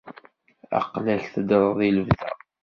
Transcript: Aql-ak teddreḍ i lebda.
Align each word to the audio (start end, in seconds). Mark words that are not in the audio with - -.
Aql-ak 0.79 1.23
teddreḍ 1.33 1.79
i 1.87 1.89
lebda. 1.97 2.31